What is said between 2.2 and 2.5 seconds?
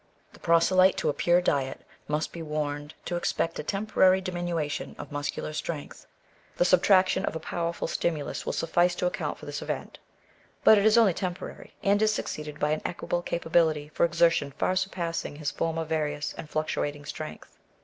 be